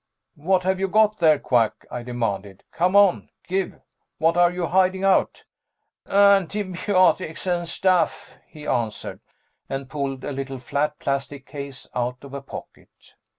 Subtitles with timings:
[0.33, 2.63] "What've you got there, Quack?" I demanded.
[2.71, 3.79] "Come on, give
[4.17, 5.43] what are you hiding out?"
[6.07, 9.19] "Antibiotics and stuff," he answered,
[9.69, 12.89] and pulled a little flat plastic case out of a pocket.